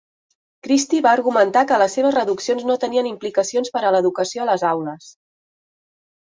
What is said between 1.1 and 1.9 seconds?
argumentar que